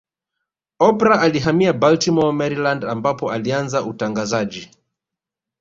[0.79, 4.69] Oprah alihamia Baltimore Maryland ambapo alianza utangazaji